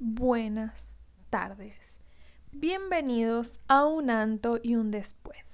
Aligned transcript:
buenas 0.00 0.98
tardes. 1.28 2.00
Bienvenidos 2.52 3.60
a 3.68 3.84
un 3.84 4.08
anto 4.08 4.58
y 4.62 4.74
un 4.74 4.90
después. 4.90 5.44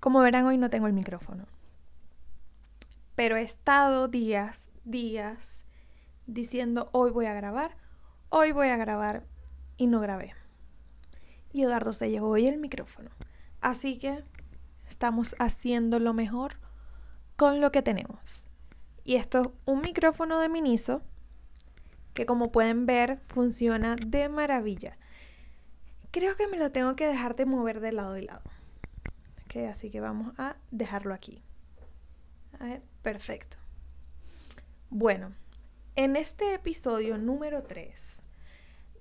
Como 0.00 0.20
verán, 0.20 0.46
hoy 0.46 0.56
no 0.56 0.70
tengo 0.70 0.86
el 0.86 0.94
micrófono. 0.94 1.46
Pero 3.14 3.36
he 3.36 3.42
estado 3.42 4.08
días, 4.08 4.70
días 4.84 5.62
diciendo 6.26 6.88
hoy 6.92 7.10
voy 7.10 7.26
a 7.26 7.34
grabar, 7.34 7.76
hoy 8.30 8.52
voy 8.52 8.68
a 8.68 8.78
grabar 8.78 9.26
y 9.76 9.86
no 9.86 10.00
grabé. 10.00 10.34
Y 11.52 11.64
Eduardo 11.64 11.92
se 11.92 12.10
llevó 12.10 12.30
hoy 12.30 12.46
el 12.46 12.56
micrófono. 12.56 13.10
Así 13.60 13.98
que 13.98 14.24
estamos 14.88 15.36
haciendo 15.38 15.98
lo 15.98 16.14
mejor 16.14 16.54
con 17.36 17.60
lo 17.60 17.72
que 17.72 17.82
tenemos. 17.82 18.46
Y 19.04 19.16
esto 19.16 19.42
es 19.42 19.48
un 19.66 19.82
micrófono 19.82 20.40
de 20.40 20.48
Miniso 20.48 21.02
que 22.14 22.26
como 22.26 22.52
pueden 22.52 22.86
ver 22.86 23.20
funciona 23.28 23.96
de 23.96 24.28
maravilla. 24.28 24.98
Creo 26.10 26.36
que 26.36 26.48
me 26.48 26.58
lo 26.58 26.72
tengo 26.72 26.96
que 26.96 27.06
dejar 27.06 27.36
de 27.36 27.46
mover 27.46 27.80
de 27.80 27.92
lado 27.92 28.16
y 28.16 28.22
lado. 28.22 28.42
así 29.70 29.90
que 29.90 30.00
vamos 30.00 30.32
a 30.38 30.56
dejarlo 30.70 31.14
aquí. 31.14 31.42
A 32.58 32.66
ver, 32.66 32.82
perfecto. 33.02 33.56
Bueno, 34.90 35.32
en 35.96 36.16
este 36.16 36.54
episodio 36.54 37.16
número 37.16 37.62
3, 37.62 38.24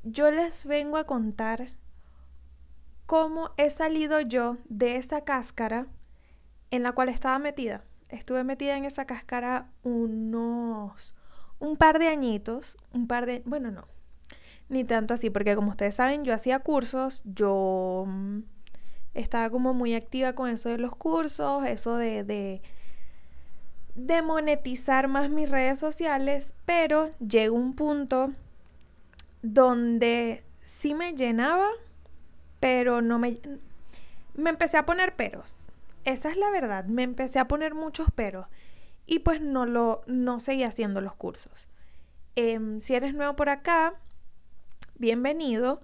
yo 0.03 0.31
les 0.31 0.65
vengo 0.65 0.97
a 0.97 1.05
contar 1.05 1.73
cómo 3.05 3.51
he 3.57 3.69
salido 3.69 4.21
yo 4.21 4.57
de 4.65 4.97
esa 4.97 5.25
cáscara 5.25 5.87
en 6.71 6.83
la 6.83 6.91
cual 6.91 7.09
estaba 7.09 7.39
metida. 7.39 7.83
Estuve 8.09 8.43
metida 8.43 8.77
en 8.77 8.85
esa 8.85 9.05
cáscara 9.05 9.71
unos 9.83 11.15
un 11.59 11.77
par 11.77 11.99
de 11.99 12.07
añitos, 12.07 12.77
un 12.93 13.07
par 13.07 13.25
de, 13.25 13.41
bueno, 13.45 13.71
no, 13.71 13.85
ni 14.69 14.83
tanto 14.83 15.13
así, 15.13 15.29
porque 15.29 15.55
como 15.55 15.71
ustedes 15.71 15.95
saben, 15.95 16.23
yo 16.23 16.33
hacía 16.33 16.59
cursos, 16.59 17.21
yo 17.25 18.05
mm, 18.07 18.39
estaba 19.13 19.49
como 19.49 19.73
muy 19.73 19.95
activa 19.95 20.33
con 20.33 20.49
eso 20.49 20.69
de 20.69 20.77
los 20.77 20.95
cursos, 20.95 21.65
eso 21.65 21.97
de, 21.97 22.23
de, 23.95 24.21
monetizar 24.21 25.07
más 25.07 25.29
mis 25.29 25.49
redes 25.49 25.79
sociales, 25.79 26.53
pero 26.65 27.09
llegó 27.19 27.55
un 27.55 27.73
punto 27.73 28.31
donde 29.41 30.43
sí 30.61 30.93
me 30.93 31.13
llenaba, 31.13 31.67
pero 32.59 33.01
no 33.01 33.19
me... 33.19 33.39
Me 34.35 34.51
empecé 34.51 34.77
a 34.77 34.85
poner 34.85 35.17
peros. 35.17 35.67
Esa 36.05 36.29
es 36.29 36.37
la 36.37 36.49
verdad, 36.49 36.85
me 36.85 37.03
empecé 37.03 37.39
a 37.39 37.47
poner 37.49 37.73
muchos 37.73 38.09
peros 38.11 38.45
y 39.09 39.19
pues 39.19 39.41
no 39.41 39.65
lo 39.65 40.03
no 40.05 40.39
seguí 40.39 40.63
haciendo 40.63 41.01
los 41.01 41.15
cursos. 41.15 41.67
Em, 42.35 42.79
si 42.79 42.93
eres 42.93 43.15
nuevo 43.15 43.35
por 43.35 43.49
acá, 43.49 43.95
bienvenido. 44.99 45.81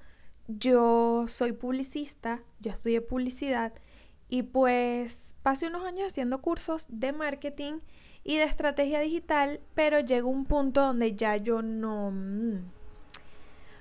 Yo 0.47 1.25
soy 1.27 1.51
publicista, 1.51 2.43
yo 2.59 2.71
estudié 2.71 3.01
publicidad 3.01 3.73
y 4.29 4.43
pues 4.43 5.33
pasé 5.41 5.67
unos 5.67 5.85
años 5.85 6.05
haciendo 6.05 6.39
cursos 6.39 6.85
de 6.87 7.13
marketing 7.13 7.79
y 8.23 8.37
de 8.37 8.43
estrategia 8.43 8.99
digital, 8.99 9.59
pero 9.73 10.01
llegó 10.01 10.29
un 10.29 10.45
punto 10.45 10.81
donde 10.81 11.15
ya 11.15 11.35
yo 11.37 11.63
no 11.63 12.13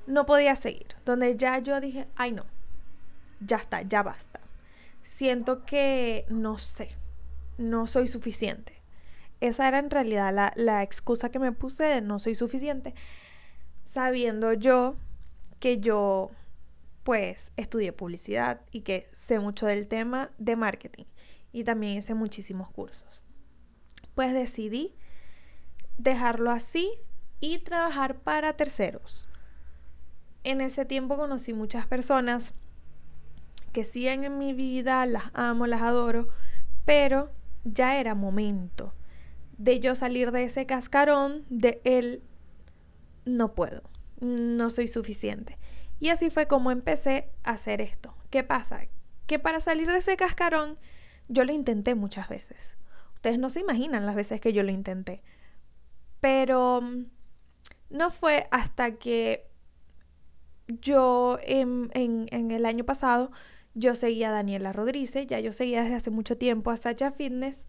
no 0.06 0.24
podía 0.24 0.56
seguir, 0.56 0.86
donde 1.04 1.36
ya 1.36 1.58
yo 1.58 1.78
dije, 1.82 2.08
"Ay 2.16 2.32
no. 2.32 2.46
Ya 3.40 3.58
está, 3.58 3.82
ya 3.82 4.02
basta." 4.02 4.40
Siento 5.02 5.66
que 5.66 6.24
no 6.30 6.56
sé, 6.58 6.96
no 7.58 7.86
soy 7.86 8.06
suficiente. 8.06 8.73
Esa 9.44 9.68
era 9.68 9.78
en 9.78 9.90
realidad 9.90 10.32
la, 10.32 10.54
la 10.56 10.82
excusa 10.82 11.28
que 11.28 11.38
me 11.38 11.52
puse 11.52 11.84
de 11.84 12.00
no 12.00 12.18
soy 12.18 12.34
suficiente, 12.34 12.94
sabiendo 13.84 14.54
yo 14.54 14.96
que 15.60 15.80
yo 15.80 16.30
pues 17.02 17.52
estudié 17.58 17.92
publicidad 17.92 18.62
y 18.70 18.80
que 18.80 19.10
sé 19.12 19.38
mucho 19.40 19.66
del 19.66 19.86
tema 19.86 20.30
de 20.38 20.56
marketing 20.56 21.04
y 21.52 21.62
también 21.62 21.98
hice 21.98 22.14
muchísimos 22.14 22.70
cursos. 22.70 23.22
Pues 24.14 24.32
decidí 24.32 24.94
dejarlo 25.98 26.50
así 26.50 26.94
y 27.38 27.58
trabajar 27.58 28.20
para 28.20 28.56
terceros. 28.56 29.28
En 30.42 30.62
ese 30.62 30.86
tiempo 30.86 31.18
conocí 31.18 31.52
muchas 31.52 31.86
personas 31.86 32.54
que 33.74 33.84
siguen 33.84 34.24
en 34.24 34.38
mi 34.38 34.54
vida, 34.54 35.04
las 35.04 35.24
amo, 35.34 35.66
las 35.66 35.82
adoro, 35.82 36.30
pero 36.86 37.30
ya 37.64 38.00
era 38.00 38.14
momento 38.14 38.94
de 39.58 39.80
yo 39.80 39.94
salir 39.94 40.32
de 40.32 40.44
ese 40.44 40.66
cascarón 40.66 41.44
de 41.48 41.80
él 41.84 42.22
no 43.24 43.54
puedo, 43.54 43.82
no 44.20 44.70
soy 44.70 44.88
suficiente. 44.88 45.58
Y 46.00 46.08
así 46.08 46.30
fue 46.30 46.46
como 46.46 46.70
empecé 46.70 47.30
a 47.44 47.52
hacer 47.52 47.80
esto. 47.80 48.14
¿Qué 48.30 48.44
pasa? 48.44 48.80
Que 49.26 49.38
para 49.38 49.60
salir 49.60 49.88
de 49.88 49.98
ese 49.98 50.16
cascarón 50.16 50.78
yo 51.28 51.44
lo 51.44 51.52
intenté 51.52 51.94
muchas 51.94 52.28
veces. 52.28 52.76
Ustedes 53.14 53.38
no 53.38 53.48
se 53.48 53.60
imaginan 53.60 54.06
las 54.06 54.14
veces 54.14 54.40
que 54.40 54.52
yo 54.52 54.62
lo 54.62 54.70
intenté. 54.70 55.22
Pero 56.20 56.82
mm, 56.82 57.06
no 57.90 58.10
fue 58.10 58.48
hasta 58.50 58.96
que 58.96 59.48
yo 60.66 61.38
en, 61.42 61.90
en, 61.94 62.50
el 62.50 62.66
año 62.66 62.84
pasado 62.84 63.30
yo 63.74 63.94
seguía 63.94 64.28
a 64.28 64.32
Daniela 64.32 64.72
Rodríguez, 64.72 65.26
ya 65.26 65.40
yo 65.40 65.52
seguía 65.52 65.82
desde 65.82 65.96
hace 65.96 66.10
mucho 66.10 66.38
tiempo 66.38 66.70
a 66.70 66.76
Sacha 66.76 67.12
Fitness 67.12 67.66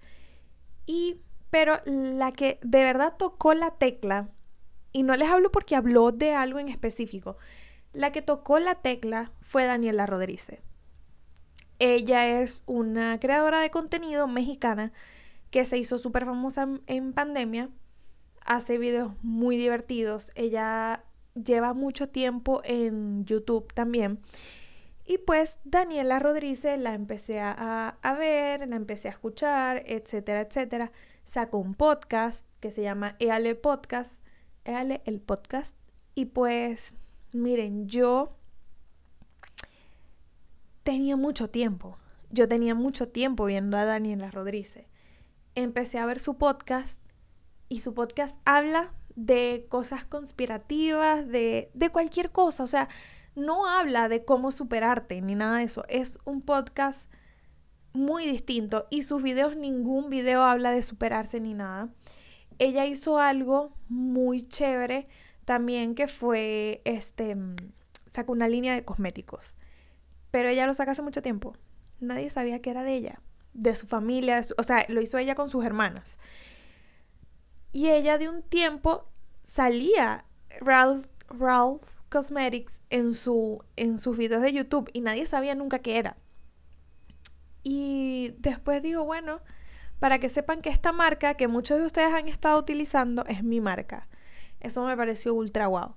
y 0.86 1.22
pero 1.56 1.80
la 1.86 2.34
que 2.34 2.60
de 2.64 2.84
verdad 2.84 3.14
tocó 3.18 3.54
la 3.54 3.72
tecla, 3.72 4.28
y 4.92 5.04
no 5.04 5.16
les 5.16 5.30
hablo 5.30 5.54
porque 5.54 5.78
habló 5.78 6.12
de 6.12 6.34
algo 6.34 6.60
en 6.60 6.68
específico, 6.68 7.38
la 7.94 8.12
que 8.12 8.22
tocó 8.22 8.60
la 8.60 8.76
tecla 8.76 9.32
fue 9.40 9.64
Daniela 9.64 10.06
Rodríguez. 10.06 10.58
Ella 11.80 12.42
es 12.42 12.64
una 12.66 13.18
creadora 13.22 13.62
de 13.62 13.70
contenido 13.70 14.28
mexicana 14.28 14.92
que 15.50 15.64
se 15.64 15.78
hizo 15.78 15.98
súper 15.98 16.26
famosa 16.26 16.68
en 16.88 17.14
pandemia. 17.14 17.70
Hace 18.42 18.78
videos 18.78 19.14
muy 19.22 19.56
divertidos. 19.56 20.34
Ella 20.36 21.06
lleva 21.42 21.74
mucho 21.74 22.10
tiempo 22.10 22.60
en 22.66 23.24
YouTube 23.24 23.74
también. 23.74 24.20
Y 25.06 25.20
pues 25.20 25.60
Daniela 25.64 26.20
Rodríguez 26.20 26.80
la 26.80 26.94
empecé 26.94 27.40
a, 27.40 27.98
a, 28.02 28.14
ver, 28.16 28.68
la 28.68 28.76
empecé 28.76 29.08
a 29.08 29.12
escuchar, 29.12 29.84
etcétera, 29.86 30.42
etcétera 30.42 30.92
sacó 31.26 31.58
un 31.58 31.74
podcast 31.74 32.48
que 32.60 32.72
se 32.72 32.84
llama 32.84 33.16
Eale 33.20 33.56
Podcast, 33.56 34.24
Eale 34.64 35.02
el 35.06 35.20
podcast. 35.20 35.76
Y 36.14 36.26
pues, 36.26 36.94
miren, 37.34 37.88
yo 37.88 38.38
tenía 40.84 41.18
mucho 41.18 41.50
tiempo. 41.50 41.98
Yo 42.30 42.48
tenía 42.48 42.76
mucho 42.76 43.10
tiempo 43.10 43.46
viendo 43.46 43.78
a 43.78 43.86
Daniela 43.86 44.32
Rodríguez. 44.32 44.86
Empecé 45.56 46.00
a 46.00 46.06
ver 46.06 46.20
su 46.20 46.38
podcast 46.38 47.04
y 47.70 47.82
su 47.82 47.94
podcast 47.94 48.40
habla 48.46 48.94
de 49.16 49.66
cosas 49.70 50.06
conspirativas, 50.06 51.28
de, 51.28 51.72
de 51.74 51.90
cualquier 51.90 52.32
cosa. 52.32 52.64
O 52.64 52.68
sea, 52.68 52.88
no 53.36 53.68
habla 53.68 54.10
de 54.10 54.24
cómo 54.24 54.52
superarte 54.52 55.22
ni 55.22 55.36
nada 55.36 55.58
de 55.58 55.66
eso. 55.66 55.84
Es 55.88 56.20
un 56.26 56.42
podcast 56.42 57.10
muy 57.94 58.26
distinto 58.26 58.88
y 58.90 59.04
sus 59.04 59.22
videos, 59.22 59.56
ningún 59.56 60.10
video 60.10 60.44
habla 60.44 60.72
de 60.72 60.84
superarse 60.84 61.40
ni 61.40 61.54
nada. 61.54 61.90
Ella 62.60 62.86
hizo 62.86 63.20
algo 63.20 63.74
muy 63.90 64.48
chévere 64.48 65.08
también 65.44 65.96
que 65.96 66.08
fue, 66.08 66.82
este, 66.86 67.38
sacó 68.12 68.32
una 68.32 68.48
línea 68.48 68.74
de 68.74 68.84
cosméticos, 68.84 69.56
pero 70.32 70.50
ella 70.50 70.66
lo 70.66 70.74
saca 70.74 70.92
hace 70.92 71.02
mucho 71.02 71.22
tiempo. 71.22 71.56
Nadie 72.00 72.30
sabía 72.30 72.62
que 72.62 72.70
era 72.70 72.84
de 72.84 72.96
ella, 72.96 73.22
de 73.54 73.76
su 73.76 73.88
familia, 73.88 74.42
o 74.58 74.64
sea, 74.64 74.86
lo 74.90 75.02
hizo 75.02 75.18
ella 75.18 75.36
con 75.36 75.50
sus 75.50 75.66
hermanas. 75.66 76.18
Y 77.72 77.90
ella 77.90 78.18
de 78.18 78.30
un 78.30 78.42
tiempo 78.42 79.06
salía 79.44 80.26
Ralph, 80.62 81.08
Ralph 81.30 81.84
Cosmetics 82.10 82.75
en, 82.90 83.14
su, 83.14 83.64
en 83.76 84.00
sus 84.00 84.18
videos 84.18 84.42
de 84.42 84.54
YouTube 84.54 84.90
y 84.94 85.02
nadie 85.02 85.26
sabía 85.26 85.56
nunca 85.56 85.80
qué 85.80 85.98
era. 85.98 86.18
Y 87.64 88.36
después 88.38 88.82
digo, 88.82 89.06
bueno, 89.06 89.42
para 90.00 90.20
que 90.20 90.30
sepan 90.30 90.62
que 90.62 90.70
esta 90.70 90.92
marca 90.92 91.36
que 91.36 91.48
muchos 91.48 91.80
de 91.80 91.86
ustedes 91.86 92.14
han 92.14 92.28
estado 92.28 92.60
utilizando 92.60 93.26
es 93.26 93.44
mi 93.44 93.62
marca. 93.62 94.08
Eso 94.60 94.86
me 94.86 94.96
pareció 94.96 95.34
ultra 95.34 95.68
guau. 95.68 95.96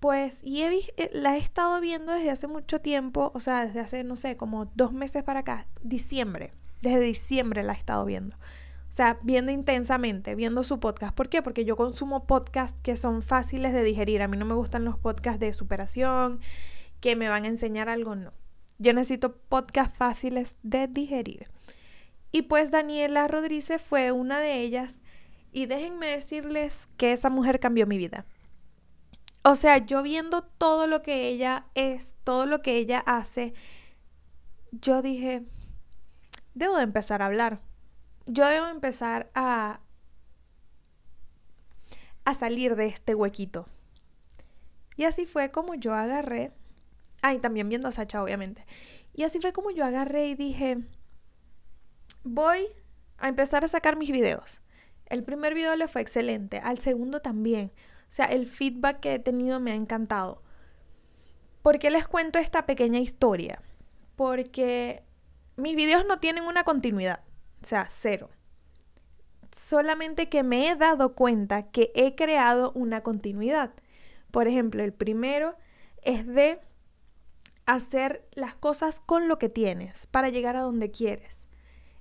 Pues, 0.00 0.38
y 0.42 0.62
he 0.62 0.76
eh, 0.96 1.10
la 1.12 1.36
he 1.36 1.38
estado 1.38 1.80
viendo 1.80 2.12
desde 2.12 2.30
hace 2.30 2.46
mucho 2.46 2.80
tiempo, 2.80 3.32
o 3.34 3.40
sea, 3.40 3.66
desde 3.66 3.80
hace, 3.80 4.04
no 4.04 4.16
sé, 4.16 4.36
como 4.36 4.66
dos 4.74 4.92
meses 4.92 5.22
para 5.24 5.40
acá, 5.40 5.66
diciembre. 5.82 6.52
Desde 6.82 7.00
diciembre 7.00 7.62
la 7.62 7.72
he 7.72 7.76
estado 7.76 8.04
viendo. 8.04 8.36
O 8.96 9.02
sea, 9.04 9.18
viendo 9.22 9.52
intensamente, 9.52 10.34
viendo 10.34 10.64
su 10.64 10.80
podcast. 10.80 11.14
¿Por 11.14 11.28
qué? 11.28 11.42
Porque 11.42 11.66
yo 11.66 11.76
consumo 11.76 12.26
podcasts 12.26 12.80
que 12.80 12.96
son 12.96 13.20
fáciles 13.20 13.74
de 13.74 13.82
digerir. 13.82 14.22
A 14.22 14.26
mí 14.26 14.38
no 14.38 14.46
me 14.46 14.54
gustan 14.54 14.86
los 14.86 14.96
podcasts 14.96 15.38
de 15.38 15.52
superación, 15.52 16.40
que 17.00 17.14
me 17.14 17.28
van 17.28 17.44
a 17.44 17.48
enseñar 17.48 17.90
algo, 17.90 18.14
no. 18.14 18.32
Yo 18.78 18.94
necesito 18.94 19.36
podcasts 19.36 19.98
fáciles 19.98 20.56
de 20.62 20.88
digerir. 20.88 21.50
Y 22.32 22.40
pues 22.40 22.70
Daniela 22.70 23.28
Rodríguez 23.28 23.82
fue 23.82 24.12
una 24.12 24.40
de 24.40 24.62
ellas. 24.62 25.02
Y 25.52 25.66
déjenme 25.66 26.06
decirles 26.06 26.88
que 26.96 27.12
esa 27.12 27.28
mujer 27.28 27.60
cambió 27.60 27.86
mi 27.86 27.98
vida. 27.98 28.24
O 29.42 29.56
sea, 29.56 29.76
yo 29.76 30.02
viendo 30.02 30.40
todo 30.40 30.86
lo 30.86 31.02
que 31.02 31.28
ella 31.28 31.66
es, 31.74 32.14
todo 32.24 32.46
lo 32.46 32.62
que 32.62 32.78
ella 32.78 33.00
hace, 33.00 33.52
yo 34.72 35.02
dije, 35.02 35.44
debo 36.54 36.78
de 36.78 36.84
empezar 36.84 37.20
a 37.20 37.26
hablar. 37.26 37.60
Yo 38.26 38.46
debo 38.46 38.66
empezar 38.66 39.30
a, 39.34 39.80
a 42.24 42.34
salir 42.34 42.76
de 42.76 42.86
este 42.86 43.14
huequito. 43.14 43.66
Y 44.96 45.04
así 45.04 45.26
fue 45.26 45.50
como 45.50 45.74
yo 45.74 45.94
agarré. 45.94 46.52
Ay, 47.22 47.38
también 47.38 47.68
viendo 47.68 47.88
a 47.88 47.92
Sacha, 47.92 48.22
obviamente. 48.22 48.66
Y 49.14 49.22
así 49.22 49.40
fue 49.40 49.52
como 49.52 49.70
yo 49.70 49.84
agarré 49.84 50.26
y 50.28 50.34
dije, 50.34 50.78
voy 52.24 52.66
a 53.18 53.28
empezar 53.28 53.64
a 53.64 53.68
sacar 53.68 53.96
mis 53.96 54.10
videos. 54.10 54.60
El 55.06 55.22
primer 55.22 55.54
video 55.54 55.76
le 55.76 55.88
fue 55.88 56.02
excelente, 56.02 56.58
al 56.58 56.80
segundo 56.80 57.20
también. 57.20 57.72
O 58.08 58.12
sea, 58.12 58.26
el 58.26 58.46
feedback 58.46 59.00
que 59.00 59.14
he 59.14 59.18
tenido 59.18 59.60
me 59.60 59.72
ha 59.72 59.74
encantado. 59.74 60.42
¿Por 61.62 61.78
qué 61.78 61.90
les 61.90 62.06
cuento 62.06 62.38
esta 62.38 62.66
pequeña 62.66 62.98
historia? 62.98 63.62
Porque 64.16 65.04
mis 65.56 65.76
videos 65.76 66.04
no 66.06 66.18
tienen 66.18 66.44
una 66.44 66.64
continuidad, 66.64 67.20
o 67.62 67.66
sea, 67.66 67.88
cero. 67.90 68.30
Solamente 69.52 70.28
que 70.28 70.42
me 70.42 70.68
he 70.68 70.76
dado 70.76 71.14
cuenta 71.14 71.70
que 71.70 71.92
he 71.94 72.14
creado 72.14 72.72
una 72.72 73.02
continuidad. 73.02 73.72
Por 74.30 74.48
ejemplo, 74.48 74.84
el 74.84 74.92
primero 74.92 75.56
es 76.02 76.26
de 76.26 76.60
hacer 77.64 78.28
las 78.32 78.54
cosas 78.54 79.00
con 79.00 79.28
lo 79.28 79.38
que 79.38 79.48
tienes 79.48 80.06
para 80.06 80.28
llegar 80.28 80.56
a 80.56 80.60
donde 80.60 80.90
quieres. 80.90 81.48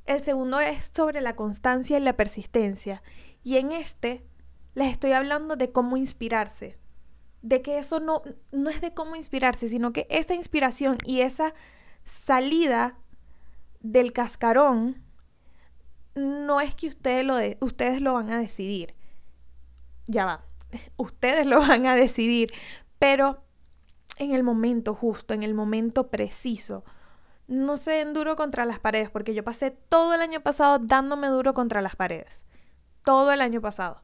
El 0.06 0.24
segundo 0.24 0.60
es 0.60 0.92
sobre 0.94 1.22
la 1.22 1.36
constancia 1.36 1.98
y 1.98 2.02
la 2.02 2.16
persistencia. 2.16 3.02
Y 3.44 3.58
en 3.58 3.72
este 3.72 4.24
les 4.76 4.92
estoy 4.92 5.14
hablando 5.14 5.56
de 5.56 5.72
cómo 5.72 5.98
inspirarse. 5.98 6.78
De 7.42 7.62
que 7.62 7.78
eso 7.78 8.00
no, 8.00 8.22
no 8.52 8.70
es 8.70 8.82
de 8.82 8.94
cómo 8.94 9.16
inspirarse, 9.16 9.70
sino 9.70 9.94
que 9.94 10.06
esa 10.10 10.36
inspiración 10.36 10.98
y 11.06 11.22
esa 11.22 11.54
salida 12.04 12.98
del 13.80 14.14
cascarón 14.14 15.05
no 16.16 16.62
es 16.62 16.76
que 16.76 16.88
ustedes 16.88 17.26
lo, 17.26 17.36
de, 17.36 17.58
ustedes 17.62 18.02
lo 18.02 18.14
van 18.14 18.32
a 18.32 18.40
decidir. 18.40 18.96
Ya 20.08 20.26
va, 20.26 20.46
ustedes 20.98 21.46
lo 21.46 21.60
van 21.60 21.86
a 21.86 21.96
decidir, 21.96 22.54
pero 23.00 23.44
en 24.18 24.34
el 24.34 24.44
momento 24.44 24.96
justo, 24.96 25.34
en 25.34 25.44
el 25.44 25.54
momento 25.54 26.10
preciso. 26.10 26.84
No 27.48 27.78
se 27.78 27.92
den 27.92 28.14
duro 28.14 28.36
contra 28.36 28.66
las 28.66 28.80
paredes, 28.80 29.10
porque 29.12 29.36
yo 29.36 29.44
pasé 29.44 29.70
todo 29.72 30.16
el 30.16 30.22
año 30.22 30.42
pasado 30.42 30.80
dándome 30.80 31.28
duro 31.28 31.54
contra 31.54 31.82
las 31.82 31.96
paredes. 31.96 32.46
Todo 33.04 33.32
el 33.32 33.42
año 33.42 33.62
pasado 33.62 34.02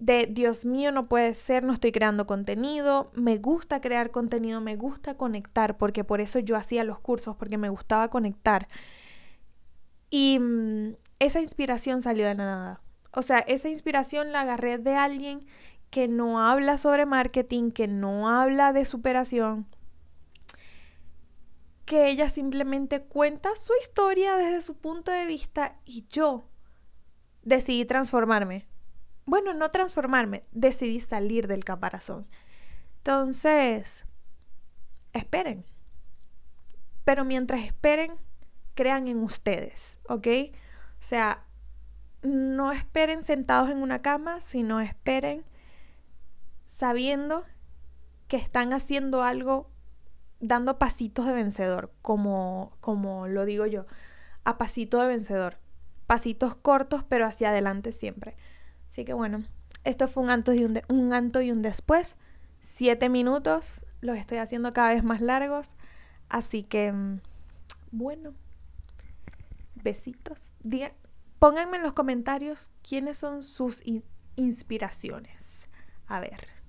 de 0.00 0.26
Dios 0.26 0.64
mío, 0.64 0.92
no 0.92 1.08
puede 1.08 1.34
ser, 1.34 1.62
no 1.62 1.74
estoy 1.74 1.92
creando 1.92 2.26
contenido, 2.26 3.12
me 3.14 3.36
gusta 3.36 3.80
crear 3.82 4.10
contenido, 4.10 4.60
me 4.60 4.74
gusta 4.74 5.16
conectar, 5.16 5.76
porque 5.76 6.04
por 6.04 6.22
eso 6.22 6.38
yo 6.38 6.56
hacía 6.56 6.84
los 6.84 6.98
cursos, 6.98 7.36
porque 7.36 7.58
me 7.58 7.68
gustaba 7.68 8.08
conectar. 8.08 8.66
Y 10.08 10.38
mm, 10.40 10.94
esa 11.20 11.40
inspiración 11.40 12.02
salió 12.02 12.26
de 12.26 12.34
nada. 12.34 12.82
O 13.12 13.22
sea, 13.22 13.38
esa 13.38 13.68
inspiración 13.68 14.32
la 14.32 14.40
agarré 14.40 14.78
de 14.78 14.96
alguien 14.96 15.46
que 15.90 16.08
no 16.08 16.40
habla 16.40 16.76
sobre 16.76 17.06
marketing, 17.06 17.70
que 17.70 17.86
no 17.86 18.28
habla 18.28 18.72
de 18.72 18.84
superación, 18.84 19.66
que 21.84 22.08
ella 22.08 22.28
simplemente 22.28 23.02
cuenta 23.02 23.54
su 23.54 23.72
historia 23.80 24.36
desde 24.36 24.62
su 24.62 24.76
punto 24.76 25.12
de 25.12 25.26
vista 25.26 25.76
y 25.84 26.06
yo 26.08 26.48
decidí 27.42 27.84
transformarme 27.84 28.70
bueno, 29.30 29.54
no 29.54 29.70
transformarme, 29.70 30.44
decidí 30.50 30.98
salir 30.98 31.46
del 31.46 31.64
caparazón. 31.64 32.26
Entonces, 32.96 34.04
esperen. 35.12 35.64
Pero 37.04 37.24
mientras 37.24 37.60
esperen, 37.60 38.14
crean 38.74 39.06
en 39.06 39.22
ustedes, 39.22 40.00
¿ok? 40.08 40.26
O 41.00 41.02
sea, 41.02 41.44
no 42.22 42.72
esperen 42.72 43.24
sentados 43.24 43.70
en 43.70 43.78
una 43.78 44.02
cama, 44.02 44.40
sino 44.40 44.80
esperen 44.80 45.44
sabiendo 46.64 47.44
que 48.28 48.36
están 48.36 48.72
haciendo 48.72 49.24
algo, 49.24 49.70
dando 50.40 50.78
pasitos 50.78 51.26
de 51.26 51.32
vencedor, 51.32 51.92
como, 52.02 52.76
como 52.80 53.26
lo 53.26 53.44
digo 53.44 53.66
yo, 53.66 53.86
a 54.44 54.58
pasito 54.58 55.00
de 55.00 55.08
vencedor. 55.08 55.56
Pasitos 56.06 56.54
cortos, 56.54 57.04
pero 57.08 57.26
hacia 57.26 57.50
adelante 57.50 57.92
siempre. 57.92 58.36
Así 58.90 59.04
que 59.04 59.14
bueno, 59.14 59.44
esto 59.84 60.06
fue 60.06 60.22
un 60.22 60.30
antes 60.30 60.56
y 60.56 60.64
un, 60.64 60.80
un, 60.88 61.12
anto 61.14 61.40
y 61.40 61.50
un 61.50 61.62
después. 61.62 62.16
Siete 62.60 63.08
minutos, 63.08 63.86
los 64.00 64.16
estoy 64.16 64.38
haciendo 64.38 64.72
cada 64.72 64.90
vez 64.90 65.02
más 65.02 65.20
largos. 65.20 65.70
Así 66.28 66.62
que, 66.62 66.92
mm, 66.92 67.20
bueno, 67.90 68.34
besitos. 69.82 70.54
Diga, 70.60 70.94
pónganme 71.38 71.78
en 71.78 71.82
los 71.82 71.92
comentarios 71.92 72.72
quiénes 72.82 73.18
son 73.18 73.42
sus 73.42 73.82
inspiraciones. 74.36 75.68
A 76.06 76.20
ver. 76.20 76.59